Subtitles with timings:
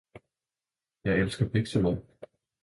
[1.05, 1.97] Jeg elsker biksemad.